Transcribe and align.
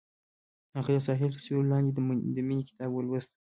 هغې 0.77 0.93
د 0.97 0.99
ساحل 1.07 1.29
تر 1.35 1.41
سیوري 1.45 1.67
لاندې 1.71 1.91
د 2.35 2.37
مینې 2.47 2.63
کتاب 2.69 2.89
ولوست. 2.93 3.29